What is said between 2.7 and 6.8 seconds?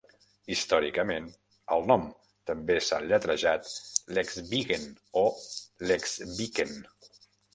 s'ha lletrejat "Lexvigen" o "Leksviken".